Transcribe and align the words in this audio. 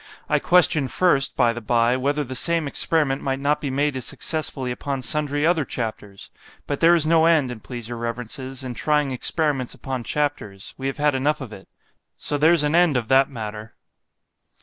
—I 0.29 0.39
question 0.39 0.87
first, 0.87 1.37
by 1.37 1.53
the 1.53 1.61
bye, 1.61 1.95
whether 1.95 2.23
the 2.23 2.33
same 2.33 2.65
experiment 2.67 3.21
might 3.21 3.39
not 3.39 3.61
be 3.61 3.69
made 3.69 3.95
as 3.95 4.03
successfully 4.03 4.71
upon 4.71 5.03
sundry 5.03 5.45
other 5.45 5.63
chapters——but 5.63 6.79
there 6.79 6.95
is 6.95 7.05
no 7.05 7.27
end, 7.27 7.51
an' 7.51 7.59
please 7.59 7.87
your 7.87 7.99
reverences, 7.99 8.63
in 8.63 8.73
trying 8.73 9.11
experiments 9.11 9.75
upon 9.75 10.03
chapters——we 10.03 10.87
have 10.87 10.97
had 10.97 11.13
enough 11.13 11.39
of 11.39 11.53
it——So 11.53 12.39
there's 12.39 12.63
an 12.63 12.73
end 12.73 12.97
of 12.97 13.09
that 13.09 13.29
matter. 13.29 13.75